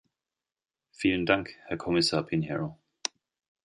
Vielen 0.97 1.27
Dank, 1.27 1.51
Herr 1.67 1.77
Kommissar 1.77 2.23
Pinheiro! 2.23 2.75